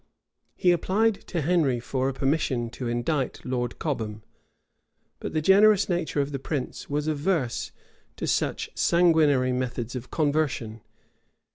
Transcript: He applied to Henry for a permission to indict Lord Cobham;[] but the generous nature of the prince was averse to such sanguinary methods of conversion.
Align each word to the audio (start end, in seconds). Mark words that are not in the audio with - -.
He 0.55 0.71
applied 0.71 1.27
to 1.27 1.41
Henry 1.41 1.79
for 1.79 2.09
a 2.09 2.13
permission 2.15 2.71
to 2.71 2.87
indict 2.87 3.45
Lord 3.45 3.77
Cobham;[] 3.77 4.23
but 5.19 5.33
the 5.35 5.43
generous 5.43 5.87
nature 5.89 6.19
of 6.21 6.31
the 6.31 6.39
prince 6.39 6.89
was 6.89 7.05
averse 7.05 7.71
to 8.15 8.25
such 8.25 8.71
sanguinary 8.73 9.51
methods 9.51 9.95
of 9.95 10.09
conversion. 10.09 10.81